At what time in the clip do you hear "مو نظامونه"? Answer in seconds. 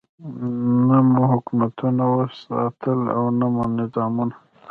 3.53-4.35